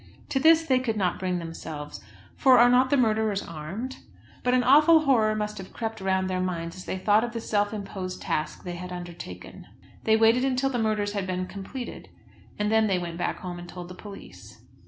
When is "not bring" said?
0.97-1.37